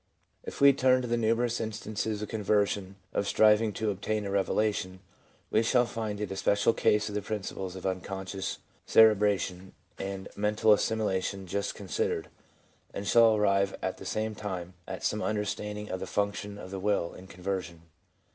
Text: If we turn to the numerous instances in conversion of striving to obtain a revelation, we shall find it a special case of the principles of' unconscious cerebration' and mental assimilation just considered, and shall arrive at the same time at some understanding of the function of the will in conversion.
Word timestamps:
If 0.43 0.59
we 0.61 0.73
turn 0.73 1.03
to 1.03 1.07
the 1.07 1.15
numerous 1.15 1.61
instances 1.61 2.23
in 2.23 2.27
conversion 2.27 2.95
of 3.13 3.27
striving 3.27 3.71
to 3.73 3.91
obtain 3.91 4.25
a 4.25 4.31
revelation, 4.31 4.99
we 5.51 5.61
shall 5.61 5.85
find 5.85 6.19
it 6.19 6.31
a 6.31 6.35
special 6.35 6.73
case 6.73 7.07
of 7.07 7.13
the 7.13 7.21
principles 7.21 7.75
of' 7.75 7.85
unconscious 7.85 8.57
cerebration' 8.87 9.73
and 9.99 10.27
mental 10.35 10.73
assimilation 10.73 11.45
just 11.45 11.75
considered, 11.75 12.29
and 12.95 13.07
shall 13.07 13.35
arrive 13.37 13.77
at 13.83 13.97
the 13.97 14.05
same 14.07 14.33
time 14.33 14.73
at 14.87 15.03
some 15.03 15.21
understanding 15.21 15.89
of 15.91 15.99
the 15.99 16.07
function 16.07 16.57
of 16.57 16.71
the 16.71 16.79
will 16.79 17.13
in 17.13 17.27
conversion. 17.27 17.83